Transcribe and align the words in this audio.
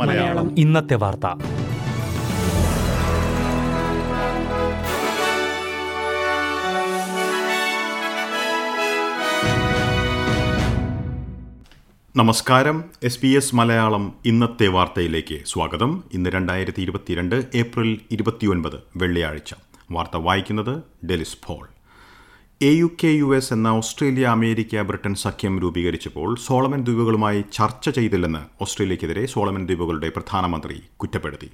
മലയാളം. 0.00 0.58
ഇന്നത്തെ 0.58 0.94
വാർത്ത. 0.94 1.26
നമസ്കാരം. 12.16 12.84
എസ് 13.02 13.20
ബി 13.22 13.26
എസ് 13.26 13.54
മലയാളം 13.54 14.14
ഇന്നത്തെ 14.24 14.66
വാർത്തയിലേക്ക് 14.66 15.38
സ്വാഗതം. 15.46 16.04
ഇന്ന് 16.12 16.30
രണ്ടായിരത്തി 16.30 16.82
ഇരുപത്തിരണ്ട് 16.82 17.44
ഏപ്രിൽ 17.54 18.00
ഇരുപത്തിയൊൻപത് 18.10 18.76
വെള്ളിയാഴ്ച. 18.96 19.54
വാർത്ത 19.90 20.16
വായിക്കുന്നത് 20.16 21.06
Delys 21.06 21.36
Paul 21.44 21.75
A 22.60 22.68
U 22.78 22.86
K 23.00 23.08
U 23.20 23.26
S 23.36 23.50
എന്ന 23.54 23.68
ഓസ്ട്രേലിയ 23.78 24.26
അമേരിക്ക 24.36 24.82
ബ്രിട്ടൻ 24.88 25.14
സഖ്യം 25.22 25.54
രൂപീകരിച്ചപ്പോൾ 25.62 26.28
സോളമൻ 26.44 26.80
ദ്വീപുകളുമായി 26.86 27.40
ചർച്ച 27.56 27.90
ചെയ്തില്ലെന്ന് 27.96 28.40
ഓസ്ട്രേലിയക്കെതിരെ 28.64 29.24
സോളമൻ 29.32 29.64
ദ്വീപുകളുടെ 29.68 30.08
പ്രധാനമന്ത്രി 30.16 30.76
കുറ്റപ്പെടുത്തി. 31.02 31.48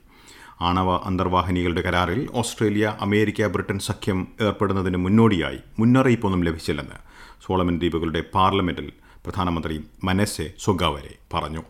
ആണവ 0.69 0.95
അന്തർവാഹിനികളുടെ 1.09 1.83
കരാറിൽ 1.87 2.20
ഓസ്ട്രേലിയ 2.43 2.95
അമേരിക്ക 3.07 3.48
ബ്രിട്ടൻ 3.57 3.80
സഖ്യം 3.88 4.20
ഏർപ്പെടുന്നതിന് 4.48 5.01
മുന്നോടിയായി 5.07 5.60
മുന്നറിയിപ്പൊന്നും 5.80 6.45
ലഭിച്ചില്ലെന്ന് 6.48 6.98
സോളമൻ 7.46 7.79
ദ്വീപുകളുടെ 7.82 8.23
പാർലമെന്റിൽ 8.37 8.88
പ്രധാനമന്ത്രി 9.27 9.79
മനസ്സെ 10.10 10.48
സൊഗാവരെ 10.66 11.15
പറഞ്ഞു. 11.34 11.65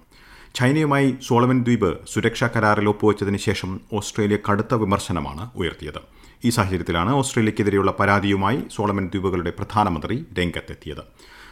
ചൈനയുമായി 0.55 1.15
സോളമൻ 1.27 1.62
ദ്വീപ് 1.62 1.98
സുരക്ഷാ 2.12 2.48
കരാറിൽ 2.56 2.88
ഒപ്പുവച്ചതിന് 2.88 3.37
ശേഷം 3.37 3.80
ഓസ്ട്രേലിയ 3.92 4.38
കടുത്ത 4.48 4.75
വിമർശനമാണ് 4.75 5.51
ഉയർത്തിയത്. 5.56 6.01
ഈ 6.45 6.51
സാഹചര്യത്തിലാണ് 6.51 7.11
ഓസ്ട്രേലിയക്കെതിരെയുള്ള 7.11 7.95
പരാതിയുമായി 8.01 8.62
സോളമൻ 8.77 9.06
ദ്വീപുകളുടെ 9.06 9.51
പ്രധാനമന്ത്രി 9.51 10.25
രംഗത്തെത്തിയത്. 10.38 11.02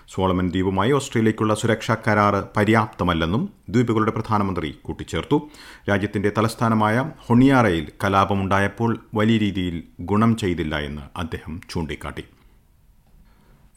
സോളമൻ 0.08 0.50
ദ്വീപുമായി 0.50 0.92
ഓസ്ട്രേലിയയ്ക്കുള്ള 0.92 1.54
സുരക്ഷാ 1.54 1.96
കരാർ 2.06 2.44
പര്യാപ്തമല്ലെന്നും 2.56 3.50
ദ്വീപുകളുടെ 3.70 4.10
പ്രധാനമന്ത്രി 4.10 4.74
കൂട്ടിച്ചേർത്തു. 4.82 5.50
രാജ്യത്തിന്റെ 5.88 6.32
തലസ്ഥാനമായ 6.38 7.10
ഹൊണിയാറയിൽ 7.26 7.88
കലാപമുണ്ടായപ്പോൾ 8.04 8.98
വലിയ 9.14 9.38
രീതിയിൽ 9.38 9.82
ഗുണം 10.00 10.36
ചെയ്തില്ല 10.36 10.78
എന്ന് 10.78 11.02
അദ്ദേഹം 11.16 11.60
ചൂണ്ടിക്കാട്ടി. 11.70 12.24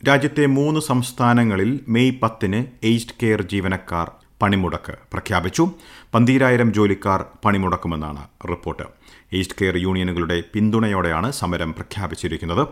രാജ്യത്തെ 0.08 0.46
മൂന്ന് 0.46 0.80
സംസ്ഥാനങ്ങളിൽ 0.80 1.80
മെയ് 1.88 2.20
പത്തിന് 2.24 2.66
എയ്ഡ് 2.84 3.14
കെയർ 3.24 3.42
ജീവനക്കാർ 3.42 4.12
പണിമുടക്ക് 4.44 4.96
പ്രഖ്യാപിച്ചു. 5.14 5.66
പന്തീരായിരം 6.14 6.74
ജോലിക്കാർ 6.74 7.22
പണിമുടക്കുമെന്നാണ് 7.46 8.24
റിപ്പോർട്ട്. 8.52 8.86
ഈസ്റ്റ് 9.40 9.58
കെയർ 9.62 9.76
യൂണിയനുകളുടെ 9.78 10.38
പിന്തുണയോടെയാണ് 10.54 11.32
സമരം 11.32 11.74
പ്രഖ്യാപിച്ചിരിക്കുന്നത്. 11.74 12.64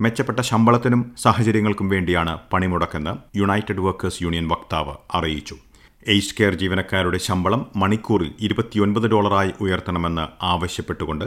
മെച്ചപ്പെട്ട 0.00 0.40
ശമ്പളത്തിനും 0.50 1.02
സാഹചര്യങ്ങൾക്കും 1.22 1.88
വേണ്ടിയാണ് 1.88 2.38
പണിമുടക്കെന്ന് 2.52 3.12
യുണൈറ്റഡ് 3.38 3.84
വർക്കേഴ്സ് 3.86 4.22
യൂണിയൻ 4.22 4.48
വക്താവ് 4.48 4.94
അറിയിച്ചു. 5.14 5.56
എയ്സ്റ്റ് 6.08 6.36
കെയർ 6.38 6.54
ജീവനക്കാരുടെ 6.54 7.18
ശമ്പളം 7.18 7.62
മണിക്കൂറിൽ 7.76 8.30
ഇരുപത്തിയൊൻപത് 8.40 9.06
ഡോളറായി 9.08 9.50
ഉയർത്തണമെന്ന് 9.60 10.24
ആവശ്യപ്പെട്ടുകൊണ്ട് 10.52 11.26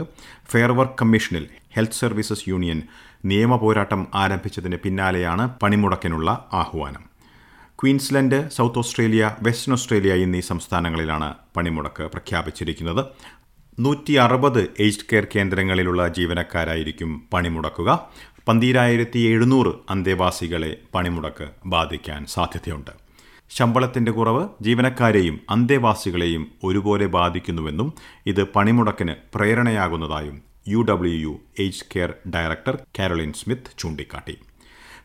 ഫെയർ 0.52 0.72
വർക്ക് 0.72 0.98
കമ്മീഷനിൽ 1.02 1.44
ഹെൽത്ത് 1.76 2.00
സർവീസസ് 2.02 2.48
യൂണിയൻ 2.48 2.80
നിയമ 3.24 3.56
പോരാട്ടം 3.56 4.06
ആരംഭിച്ചതിന് 4.14 4.76
പിന്നാലെയാണ് 4.76 5.44
പണിമുടക്കിനുള്ള 5.62 6.30
ആഹ്വാനം. 6.52 7.13
Queensland 7.84 8.50
South 8.50 8.78
Australia 8.78 9.36
Western 9.42 9.72
Australia 9.72 10.14
എന്നീ 10.14 10.40
സംസ്ഥാനങ്ങളിലാണ് 10.40 11.34
പണിമുടക്ക് 11.56 12.02
പ്രഖ്യാപിച്ചിരിക്കുന്നത്. 12.02 13.04
നൂറ്റി 13.78 14.12
അറുപത് 14.12 14.62
എയ്ഡ് 14.78 15.04
കെയർ 15.12 15.26
കേന്ദ്രങ്ങളിലുള്ള 15.36 16.08
ജീവനക്കാരായിരിക്കും 16.08 17.28
പണിമുടക്കുക. 17.32 18.08
പന്തിരായിരത്തി 18.48 19.18
എഴുന്നൂറ് 19.18 19.74
അന്തേവാസികളെ 19.90 20.76
പണിമുടക്ക് 20.94 21.48
ബാധിക്കാൻ 21.66 22.26
സാധ്യതയുണ്ട്. 22.26 22.90
ശമ്പളത്തിന്റെ 23.50 24.12
കുറവ് 24.12 24.48
ജീവനക്കാരെയും 24.60 25.40
അന്തേവാസികളെയും 25.50 26.46
ഒരുപോലെ 26.64 27.06
ബാധിക്കുന്നുവെന്നും 27.06 27.94
ഇത് 28.26 28.44
പണിമുടക്കിന് 28.44 29.14
പ്രേരണയാകുന്നതായും 29.34 30.42
U 30.68 30.82
W 30.82 31.16
U 31.16 31.40
aged 31.58 31.84
care 31.96 32.14
director 32.34 32.78
Caroline 32.98 33.32
Smith 33.32 33.70
ചൂണ്ടിക്കാട്ടി. 33.78 34.38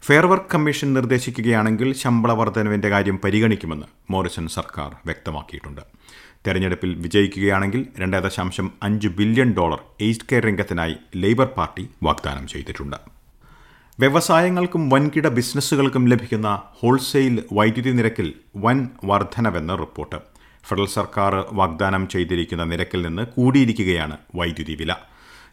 ഫെയർ 0.04 0.26
വർക്ക് 0.26 0.52
കമ്മീഷൻ 0.54 0.94
നിർദ്ദേശിക്കുകയാണെങ്കിൽ 0.94 1.94
ശമ്പള 1.94 2.32
വർധനവിന്റെ 2.32 2.90
കാര്യം 2.90 3.20
പരിഗണിക്കുമെന്ന് 3.24 3.86
മോറിസൺ 4.10 4.48
സർക്കാർ 4.48 4.96
വ്യക്തമാക്കിയിട്ടുണ്ട്. 5.06 5.82
തെരഞ്ഞെടുപ്പിൽ 6.48 6.96
വിജയിക്കുകയാണെങ്കിൽ 6.96 7.88
രണ്ട് 8.00 8.18
ദശാംശം 8.18 8.72
അഞ്ച് 8.84 9.08
ബില്യൺ 9.08 9.54
ഡോളർ 9.54 9.80
എയ്ഡ് 10.02 10.26
കെയർ 10.32 10.46
രംഗത്തിനായി 10.46 10.96
ലേബർ 11.16 11.46
പാർട്ടി 11.46 11.90
വാഗ്ദാനം 12.04 12.48
ചെയ്തിട്ടുണ്ട്. 12.48 12.98
വ്യവസായങ്ങൾക്കും 14.00 14.90
വൻകിട 14.90 15.28
ബിസിനസ്സുകൾക്കും 15.28 16.08
ലഭിക്കുന്ന 16.08 16.62
ഹോൾസെയിൽ 16.80 17.44
വൈദ്യുതി 17.54 17.90
നിരക്കിൽ 17.90 18.34
വൻ 18.56 18.88
വർധനവെന്ന് 19.04 19.80
റിപ്പോർട്ട്. 19.80 20.16
ഫെഡറൽ 20.68 20.88
സർക്കാർ 20.88 21.46
വാഗ്ദാനം 21.52 22.08
ചെയ്തിരിക്കുന്ന 22.08 22.64
നിരക്കിൽ 22.64 23.02
നിന്ന് 23.02 23.26
കൂടിയിരിക്കുകയാണ് 23.26 24.18
വൈദ്യുതി 24.36 24.76
വില. 24.76 24.96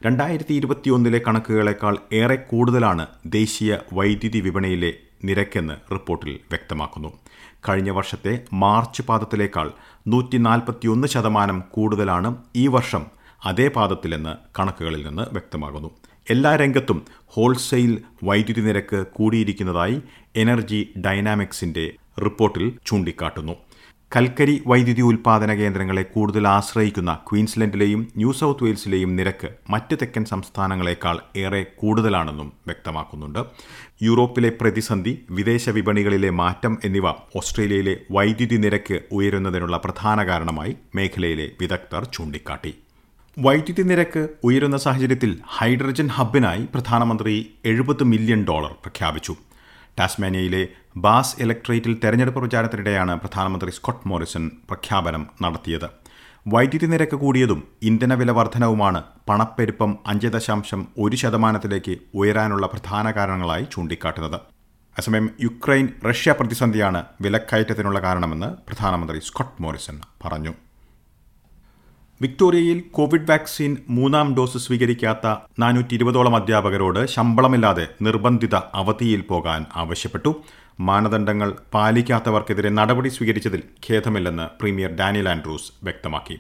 രണ്ടായിരത്തി 0.05 0.55
ഇരുപത്തിയൊന്നിലെ 0.55 1.19
കണക്കുകളേക്കാൾ 1.19 1.99
ഏറെ 2.13 2.37
കൂടുതലാണ് 2.37 3.07
ദേശീയ 3.27 3.79
വൈദ്യുതി 3.93 4.41
വിപണിയിലെ 4.41 4.93
നിരക്കെന്ന് 5.25 5.75
റിപ്പോർട്ടിൽ 5.93 6.31
വ്യക്തമാക്കുന്നു. 6.51 7.11
കഴിഞ്ഞ 7.69 7.91
വർഷത്തെ 7.91 8.33
മാർച്ച് 8.53 9.03
പാദത്തിലേക്കാൾ 9.03 9.73
നൂറ്റി 10.07 10.37
നാൽപ്പത്തിയൊന്ന് 10.37 11.09
ശതമാനം 11.09 11.65
കൂടുതലാണ് 11.71 12.37
ഈ 12.57 12.67
വർഷം 12.67 13.07
അതേ 13.45 13.69
പാദത്തിലെന്ന് 13.69 14.35
കണക്കുകളിൽ 14.59 15.07
നിന്ന് 15.07 15.23
വ്യക്തമാകുന്നു. 15.33 15.91
എല്ലാ 16.31 16.57
രംഗത്തും 16.57 16.99
ഹോൾസെയിൽ 17.27 18.03
വൈദ്യുതി 18.25 18.61
നിരക്ക് 18.61 19.07
കൂടിയിരിക്കുന്നതായി 19.13 20.03
എനർജി 20.37 20.81
ഡൈനാമിക്സിന്റെ 21.07 21.87
റിപ്പോർട്ടിൽ 22.25 22.79
ചൂണ്ടിക്കാട്ടുന്നു. 22.87 23.55
കൽക്കരി 24.15 24.63
വൈദ്യുതി 24.67 25.03
ഉൽപ്പാദന 25.03 25.53
കേന്ദ്രങ്ങളെ 25.55 26.03
കൂടുതൽ 26.03 26.45
ആശ്രയിക്കുന്ന 26.49 27.13
ക്വീൻസ്ലൻഡിലെയും 27.29 28.03
ന്യൂ 28.17 28.33
സൗത്ത് 28.33 28.65
വെയിൽസിലെയും 28.65 29.17
നിരക്ക് 29.17 29.49
മറ്റ് 29.71 29.95
തെക്കൻ 29.95 30.25
സംസ്ഥാനങ്ങളെക്കാൾ 30.25 31.17
ഏറെ 31.37 31.63
കൂടുതലാണെന്നും 31.77 32.53
വ്യക്തമാക്കുന്നുണ്ട്. 32.67 33.41
യൂറോപ്പിലെ 34.03 34.51
പ്രതിസന്ധി 34.61 35.13
വിദേശ 35.31 35.69
വിപണികളിലെ 35.69 36.31
മാറ്റം 36.31 36.79
എന്നിവ 36.85 37.09
ഓസ്ട്രേലിയയിലെ 37.37 37.97
വൈദ്യുതി 38.11 38.57
നിരക്ക് 38.57 39.01
ഉയരുന്നതിനുള്ള 39.13 39.77
പ്രധാന 39.77 40.27
കാരണമായി 40.27 40.77
മേഖലയിലെ 40.95 41.49
വിദഗ്ധർ 41.61 42.05
ചൂണ്ടിക്കാട്ടി. 42.15 42.73
വൈദ്യുതി 43.37 43.83
നിരക്ക് 43.83 44.29
ഉയരുന്ന 44.45 44.77
സാഹചര്യത്തിൽ 44.77 45.33
ഹൈഡ്രജൻ 45.57 46.07
ഹബിനായി 46.07 46.65
പ്രധാനമന്ത്രി 46.75 47.35
എഴുപത് 47.65 48.05
മില്യൺ 48.05 48.43
ഡോളർ 48.45 48.73
പ്രഖ്യാപിച്ചു. 48.85 49.37
ടാസ്മാനിയയിലെ 49.99 50.63
ബാസ് 51.05 51.37
ഇലക്ട്രേറ്റിൽ 51.43 51.93
തെരഞ്ഞെടുപ്പ് 52.03 52.41
പ്രചാരണത്തിനിടെയാണ് 52.41 53.15
പ്രധാനമന്ത്രി 53.21 53.71
സ്കോട്ട് 53.77 54.09
മോറിസൺ 54.09 54.45
പ്രഖ്യാപനം 54.71 55.23
നടത്തിയത്. 55.45 55.89
വൈദ്യുതി 56.53 56.87
നിരക്ക് 56.87 57.17
കൂടിയതും 57.17 57.61
ഇന്ധന 57.83 58.15
വില 58.15 58.31
വർധനവുമാണ് 58.31 59.01
പണപ്പെരുപ്പം 59.29 59.99
അഞ്ച് 60.07 60.29
ദശാംശം 60.35 60.87
ഒരു 61.05 61.17
ശതമാനത്തിലേക്ക് 61.17 61.95
ഉയരാനുള്ള 62.15 62.67
പ്രധാന 62.67 63.11
കാരണങ്ങളായി 63.11 63.67
ചൂണ്ടിക്കാട്ടുന്നത്. 63.73 64.39
അസമയം 64.97 65.27
യുക്രൈൻ 65.47 65.89
റഷ്യ 66.09 66.33
പ്രതിസന്ധിയാണ് 66.33 67.01
വിലക്കയറ്റത്തിനുള്ള 67.25 67.99
കാരണമെന്ന് 68.01 68.51
പ്രധാനമന്ത്രി 68.69 69.19
സ്കോട്ട് 69.21 69.59
മോറിസൺ 69.63 69.97
പറഞ്ഞു. 70.25 70.53
വിക്ടോറിയയിൽ 72.21 72.79
കോവിഡ് 72.97 73.31
വാക്സിൻ 73.31 73.77
മൂന്നാം 73.89 74.35
ഡോസ് 74.37 74.59
സ്വീകരിക്കാത്ത 74.59 75.33
നാനൂറ്റി 75.59 75.95
ഇരുപതോളം 75.95 76.37
അധ്യാപകരോട് 76.37 77.07
ശമ്പളമില്ലാതെ 77.07 77.85
നിർബന്ധിത 78.03 78.55
അവധിയിൽ 78.81 79.21
പോകാൻ 79.21 79.67
ആവശ്യപ്പെട്ടു. 79.77 80.31
മാനദണ്ഡങ്ങൾ 80.81 81.51
പാലിക്കാത്തവർക്കെതിരെ 81.75 82.69
നടപടി 82.69 83.09
സ്വീകരിച്ചതിൽ 83.09 83.63
ഖേദമില്ലെന്ന് 83.87 84.47
പ്രീമിയർ 84.61 84.91
ഡാനിയൽ 85.01 85.29
ആൻഡ്രൂസ് 85.29 85.73
വ്യക്തമാക്കി. 85.85 86.37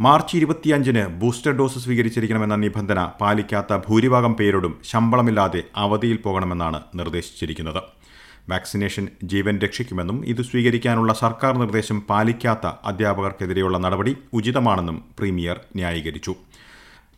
മാർച്ച് 0.00 0.36
ഇരുപത്തിയഞ്ചിന് 0.36 1.06
ബൂസ്റ്റർ 1.20 1.52
ഡോസ് 1.52 1.78
സ്വീകരിച്ചിരിക്കണമെന്ന 1.78 2.56
നിബന്ധന 2.56 3.00
പാലിക്കാത്ത 3.20 3.76
ഭൂരിഭാഗം 3.88 4.34
പേരോടും 4.34 4.74
ശമ്പളമില്ലാതെ 4.84 5.62
അവധിയിൽ 5.76 6.16
പോകണമെന്നാണ് 6.16 6.80
നിർദ്ദേശിച്ചിരിക്കുന്നത്. 6.94 7.82
വാക്സിനേഷൻ 8.48 9.08
ജീവൻ 9.24 9.58
രക്ഷിക്കുമെന്നും 9.58 10.26
ഇത് 10.26 10.42
സ്വീകരിക്കാനുള്ള 10.42 11.12
സർക്കാർ 11.12 11.58
നിർദ്ദേശം 11.58 12.00
പാലിക്കാത്ത 12.00 12.66
അധ്യാപകർക്കെതിരെയുള്ള 12.84 13.78
നടപടി 13.78 14.16
ഉചിതമാണെന്നും 14.32 15.04
പ്രീമിയർ 15.18 15.60
ന്യായീകരിച്ചു. 15.76 16.34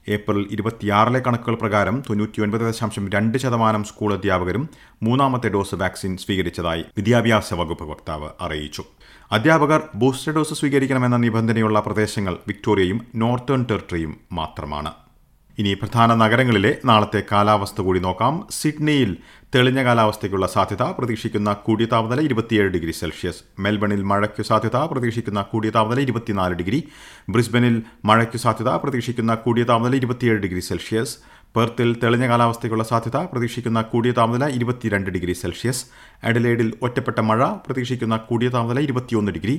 ഏപ്രിൽ 0.09 0.47
ഇരുപത്തിയാറിലെ 0.51 1.19
കണക്കുകൾ 1.19 1.55
പ്രകാരം 1.55 2.03
തൊണ്ണൂറ്റിയൊൻപത് 2.11 2.61
ദശാംശം 2.61 3.11
രണ്ട് 3.11 3.39
ശതമാനം 3.39 3.85
സ്കൂൾ 3.85 4.15
അധ്യാപകരും 4.15 4.69
മൂന്നാമത്തെ 5.03 5.49
ഡോസ് 5.49 5.75
വാക്സിൻ 5.75 6.17
സ്വീകരിച്ചതായി 6.17 6.85
വിദ്യാഭ്യാസ 6.97 7.55
വകുപ്പ് 7.55 7.85
വക്താവ് 7.85 8.29
അറിയിച്ചു. 8.41 8.85
അധ്യാപകർ 9.33 9.83
ബൂസ്റ്റർ 9.95 10.33
ഡോസ് 10.33 10.55
സ്വീകരിക്കണമെന്ന 10.55 11.17
നിബന്ധനയുള്ള 11.17 11.81
പ്രദേശങ്ങൾ 11.81 12.37
വിക്ടോറിയയും 12.49 13.07
നോർത്തേൺ 13.15 13.67
ടെറിട്ടറിയും 13.71 14.17
മാത്രമാണ്. 14.33 15.06
ഇനി 15.59 15.75
പ്രധാന 15.75 16.15
നഗരങ്ങളിലെ 16.15 16.79
നാളത്തെ 16.85 17.23
കാലാവസ്ഥ 17.33 17.81
കൂടി 17.81 18.01
നോക്കാം. 18.01 18.47
സിഡ്നിയിൽ 18.51 19.17
തെളിഞ്ഞ 19.55 19.85
കാലാവസ്ഥയ്ക്കുള്ള 19.85 20.47
സാധ്യത 20.47 20.83
പ്രതീക്ഷിക്കുന്ന 20.83 21.53
കൂടിയ 21.53 21.87
താപനില 21.87 22.21
ഇരുപത്തിയേഴ് 22.21 22.69
ഡിഗ്രി 22.69 22.91
സെൽഷ്യസ്. 22.91 23.43
മെൽബണിൽ 23.59 24.03
മഴയ്ക്കു 24.03 24.43
സാധ്യത 24.43 24.77
പ്രതീക്ഷിക്കുന്ന 24.77 25.43
കൂടിയ 25.43 25.71
താപനില 25.71 26.01
ഇരുപത്തിനാല് 26.01 26.55
ഡിഗ്രി. 26.55 26.89
ബ്രിസ്ബനിൽ 27.29 27.83
മഴയ്ക്കു 28.05 28.37
സാധ്യത 28.37 28.69
പ്രതീക്ഷിക്കുന്ന 28.69 29.35
കൂടിയ 29.35 29.63
താപനില 29.63 29.97
ഇരുപത്തിയേഴ് 29.97 30.39
ഡിഗ്രി 30.39 30.61
സെൽഷ്യസ്. 30.61 31.17
പെർത്തിൽ 31.57 31.91
തെളിഞ്ഞ 32.03 32.25
കാലാവസ്ഥയ്ക്കുള്ള 32.29 32.85
സാധ്യത 32.85 33.19
പ്രതീക്ഷിക്കുന്ന 33.33 33.81
കൂടിയ 33.83 34.13
താപനില 34.19 34.47
ഇരുപത്തിരണ്ട് 34.57 35.11
ഡിഗ്രി 35.11 35.35
സെൽഷ്യസ്. 35.43 35.85
അഡലേഡിൽ 36.29 36.69
ഒറ്റപ്പെട്ട 36.83 37.21
മഴ 37.29 37.47
പ്രതീക്ഷിക്കുന്ന 37.67 38.17
കൂടിയ 38.29 38.49
താപനില 38.49 38.81
ഇരുപത്തിയൊന്ന് 38.87 39.33
ഡിഗ്രി. 39.33 39.55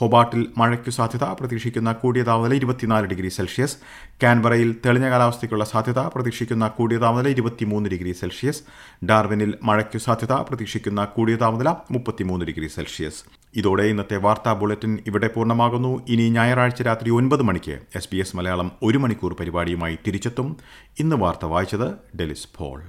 ഹൊബാട്ടിൽ 0.00 0.42
മഴയ്ക്കു 0.58 0.90
സാധ്യത 0.98 1.24
പ്രതീക്ഷിക്കുന്ന 1.40 1.92
കൂടിയ 2.02 2.22
താപനില 2.22 2.54
ഇരുപത്തിനാല് 2.60 3.06
ഡിഗ്രി 3.06 3.28
സെൽഷ്യസ്. 3.38 3.76
കാൻബറയിൽ 4.22 4.70
തെളിഞ്ഞ 4.86 5.10
കാലാവസ്ഥയ്ക്കുള്ള 5.10 5.64
സാധ്യത 5.64 5.98
പ്രതീക്ഷിക്കുന്ന 6.14 6.68
കൂടിയ 6.78 6.98
താപനില 6.98 7.34
ഇരുപത്തിമൂന്ന് 7.36 7.90
ഡിഗ്രി 7.90 8.14
സെൽഷ്യസ്. 8.22 8.62
ഡാർവിനിൽ 9.04 9.54
മഴയ്ക്കു 9.62 9.98
സാധ്യത 9.98 10.32
പ്രതീക്ഷിക്കുന്ന 10.32 11.04
കൂടിയ 11.18 11.36
താപനില 11.44 11.72
മുപ്പത്തിമൂന്ന് 11.90 12.46
ഡിഗ്രി 12.46 12.70
സെൽഷ്യസ്. 12.78 13.39
ഇതോടെ 13.54 13.82
ഇന്നത്തെ 13.82 14.16
വാർത്താ 14.16 14.52
ബുള്ളറ്റിൻ 14.52 14.98
ഇവിടെ 15.06 15.28
പൂർണമാകുന്നു. 15.28 16.06
ഇനി 16.08 16.28
ഞായറാഴ്ച 16.30 16.82
രാത്രി 16.82 17.10
ഒൻപത് 17.10 17.42
മണിക്ക് 17.42 17.78
എസ് 17.96 18.08
ബി 18.12 18.16
എസ് 18.16 18.36
മലയാളം 18.36 18.72
ഒരു 18.82 18.98
മണിക്കൂർ 18.98 19.34
പരിപാടിയുമായി 19.34 19.98
തിരിച്ചെത്തും. 20.06 20.56
ഇന്ന് 20.98 21.16
വാർത്ത 21.16 21.44
വായിച്ചത് 21.44 21.88
Delys 22.16 22.48
Paul 22.56 22.80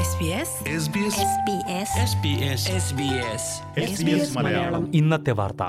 SBS 0.00 0.50
SBS 0.82 1.16
SBS 1.30 1.90
SBS 2.02 2.62
SBS 2.82 3.44
SBS 3.88 4.36
Malayalam. 4.38 4.82
ഇന്നത്തെ 4.94 5.32
വാർത്ത. 5.32 5.62